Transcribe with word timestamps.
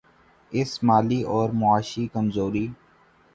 اس 0.51 0.83
مالی 0.83 1.21
اور 1.23 1.49
معاشی 1.49 2.07
کمزوری 2.07 2.67